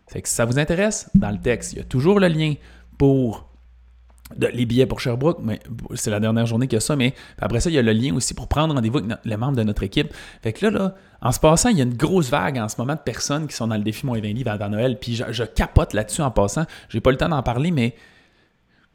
Fait 0.07 0.23
que 0.23 0.29
si 0.29 0.35
ça 0.37 0.45
vous 0.45 0.59
intéresse, 0.59 1.11
dans 1.15 1.31
le 1.31 1.39
texte, 1.39 1.73
il 1.73 1.79
y 1.79 1.81
a 1.81 1.85
toujours 1.85 2.21
le 2.21 2.29
lien 2.29 2.55
pour 2.97 3.48
les 4.37 4.67
billets 4.67 4.87
pour 4.87 5.01
Sherbrooke, 5.01 5.39
mais 5.43 5.61
c'est 5.95 6.11
la 6.11 6.21
dernière 6.21 6.47
journée 6.47 6.67
qu'il 6.67 6.77
y 6.77 6.79
a 6.79 6.81
ça, 6.81 6.97
mais 6.97 7.15
après 7.39 7.61
ça, 7.61 7.71
il 7.71 7.75
y 7.75 7.79
a 7.79 7.83
le 7.83 7.93
lien 7.93 8.15
aussi 8.15 8.35
pour 8.35 8.49
prendre 8.49 8.75
rendez-vous 8.75 8.99
avec 8.99 9.19
les 9.25 9.37
membres 9.37 9.57
de 9.57 9.63
notre 9.63 9.83
équipe. 9.83 10.13
Fait 10.43 10.53
que 10.53 10.67
là, 10.67 10.79
là, 10.79 10.95
en 11.21 11.33
se 11.33 11.41
passant, 11.41 11.71
il 11.71 11.79
y 11.79 11.81
a 11.81 11.85
une 11.85 11.97
grosse 11.97 12.31
vague 12.31 12.59
en 12.59 12.69
ce 12.69 12.77
moment 12.79 12.95
de 12.95 13.01
personnes 13.01 13.47
qui 13.47 13.57
sont 13.57 13.67
dans 13.67 13.77
le 13.77 13.83
défi 13.83 14.07
moins 14.07 14.21
20 14.21 14.29
livres 14.29 14.51
avant 14.51 14.69
Noël, 14.69 14.99
puis 15.01 15.17
je, 15.17 15.43
capote 15.43 15.95
là-dessus 15.95 16.23
en 16.23 16.31
passant. 16.31 16.65
J'ai 16.89 17.01
pas 17.01 17.11
le 17.11 17.17
temps 17.17 17.29
d'en 17.29 17.43
parler, 17.43 17.71
mais 17.71 17.95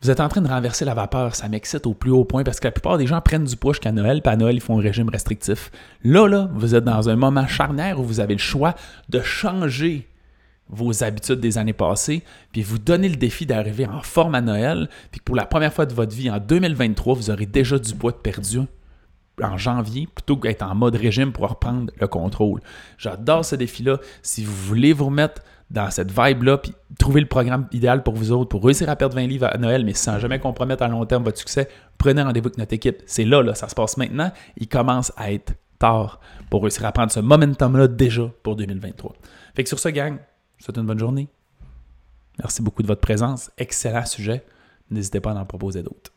vous 0.02 0.12
êtes 0.12 0.20
en 0.20 0.28
train 0.28 0.42
de 0.42 0.48
renverser 0.48 0.86
la 0.86 0.94
vapeur, 0.94 1.36
ça 1.36 1.48
m'excite 1.48 1.86
au 1.88 1.94
plus 1.94 2.12
haut 2.12 2.26
point 2.26 2.44
parce 2.44 2.60
que 2.60 2.68
la 2.68 2.72
plupart 2.72 2.98
des 2.98 3.08
gens 3.08 3.22
prennent 3.22 3.46
du 3.46 3.56
poids 3.56 3.74
jusqu'à 3.74 3.92
Noël, 3.92 4.22
puis 4.22 4.34
à 4.34 4.38
Noël, 4.38 4.56
ils 4.56 4.62
font 4.62 4.78
un 4.78 4.82
régime 4.82 5.10
restrictif. 5.10 5.72
Là, 6.04 6.28
là, 6.28 6.50
vous 6.54 6.76
êtes 6.76 6.84
dans 6.84 7.10
un 7.10 7.16
moment 7.16 7.48
charnière 7.48 8.00
où 8.00 8.04
vous 8.04 8.20
avez 8.20 8.34
le 8.34 8.40
choix 8.40 8.76
de 9.10 9.22
changer 9.22 10.08
vos 10.70 11.04
habitudes 11.04 11.40
des 11.40 11.58
années 11.58 11.74
passées, 11.74 12.24
puis 12.52 12.64
vous 12.64 12.80
donnez 12.80 13.10
le 13.10 13.16
défi 13.16 13.46
d'arriver 13.46 13.86
en 13.86 14.02
forme 14.02 14.36
à 14.36 14.42
Noël, 14.42 14.90
puis 15.12 15.22
pour 15.22 15.36
la 15.36 15.46
première 15.46 15.74
fois 15.74 15.86
de 15.86 15.94
votre 15.94 16.16
vie, 16.16 16.30
en 16.30 16.40
2023, 16.40 17.16
vous 17.16 17.30
aurez 17.30 17.46
déjà 17.46 17.78
du 17.78 17.94
poids 17.94 18.12
de 18.12 18.18
perdu 18.18 18.60
en 19.42 19.58
janvier, 19.58 20.08
plutôt 20.14 20.38
qu'être 20.38 20.62
en 20.62 20.76
mode 20.76 20.96
régime 20.96 21.32
pour 21.32 21.50
reprendre 21.50 21.92
le 22.00 22.08
contrôle. 22.08 22.62
J'adore 22.98 23.44
ce 23.44 23.56
défi-là. 23.56 23.98
Si 24.22 24.44
vous 24.44 24.54
voulez 24.54 24.94
vous 24.94 25.06
remettre 25.06 25.42
dans 25.72 25.90
cette 25.90 26.12
vibe-là, 26.12 26.60
puis 26.60 26.74
trouver 27.00 27.22
le 27.22 27.28
programme 27.28 27.68
idéal 27.72 28.04
pour 28.04 28.14
vous 28.14 28.32
autres, 28.32 28.50
pour 28.50 28.64
réussir 28.64 28.90
à 28.90 28.96
perdre 28.96 29.16
20 29.16 29.26
livres 29.26 29.48
à 29.52 29.58
Noël, 29.58 29.84
mais 29.86 29.94
sans 29.94 30.20
jamais 30.20 30.40
compromettre 30.40 30.84
à 30.84 30.88
long 30.88 31.06
terme 31.06 31.24
votre 31.24 31.40
succès, 31.40 31.68
prenez 31.98 32.22
rendez-vous 32.22 32.48
avec 32.48 32.58
notre 32.60 32.74
équipe. 32.74 33.02
C'est 33.08 33.26
là, 33.26 33.42
là, 33.42 33.56
ça 33.56 33.68
se 33.68 33.76
passe 33.76 33.98
maintenant. 33.98 34.32
Il 34.58 34.68
commence 34.68 35.12
à 35.18 35.32
être 35.32 35.54
tard 35.80 36.20
pour 36.52 36.62
réussir 36.62 36.86
à 36.86 36.92
prendre 36.92 37.12
ce 37.12 37.20
momentum-là 37.20 37.88
déjà 37.88 38.30
pour 38.44 38.56
2023. 38.56 39.14
Fait 39.56 39.64
que 39.64 39.70
sur 39.70 39.80
ce, 39.80 39.90
gang, 39.90 40.18
vous 40.64 40.68
souhaite 40.68 40.78
une 40.78 40.88
bonne 40.88 41.00
journée. 41.00 41.28
Merci 42.40 42.62
beaucoup 42.62 42.82
de 42.82 42.88
votre 42.88 43.02
présence. 43.02 43.52
Excellent 43.58 44.06
sujet. 44.06 44.44
N'hésitez 44.90 45.20
pas 45.20 45.32
à 45.32 45.36
en 45.36 45.46
proposer 45.46 45.84
d'autres. 45.84 46.12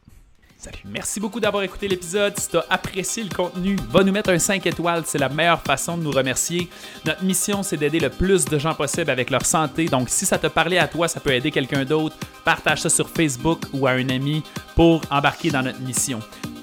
Salut. 0.56 0.78
Merci 0.86 1.20
beaucoup 1.20 1.40
d'avoir 1.40 1.64
écouté 1.64 1.86
l'épisode. 1.88 2.38
Si 2.38 2.48
tu 2.48 2.56
as 2.56 2.64
apprécié 2.70 3.24
le 3.24 3.34
contenu, 3.34 3.76
va 3.90 4.02
nous 4.04 4.12
mettre 4.12 4.30
un 4.30 4.38
5 4.38 4.64
étoiles. 4.66 5.02
C'est 5.04 5.18
la 5.18 5.28
meilleure 5.28 5.62
façon 5.62 5.98
de 5.98 6.04
nous 6.04 6.12
remercier. 6.12 6.70
Notre 7.04 7.24
mission, 7.24 7.62
c'est 7.62 7.76
d'aider 7.76 8.00
le 8.00 8.08
plus 8.08 8.44
de 8.44 8.58
gens 8.58 8.74
possible 8.74 9.10
avec 9.10 9.30
leur 9.30 9.44
santé. 9.44 9.86
Donc, 9.86 10.08
si 10.08 10.24
ça 10.24 10.38
te 10.38 10.46
parlait 10.46 10.78
à 10.78 10.88
toi, 10.88 11.08
ça 11.08 11.20
peut 11.20 11.32
aider 11.32 11.50
quelqu'un 11.50 11.84
d'autre. 11.84 12.16
Partage 12.44 12.82
ça 12.82 12.88
sur 12.88 13.10
Facebook 13.10 13.62
ou 13.72 13.86
à 13.86 13.90
un 13.90 14.08
ami 14.08 14.42
pour 14.76 15.02
embarquer 15.10 15.50
dans 15.50 15.62
notre 15.62 15.80
mission. 15.80 16.20